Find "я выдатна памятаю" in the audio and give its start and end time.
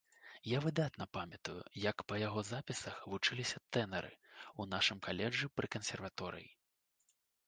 0.49-1.57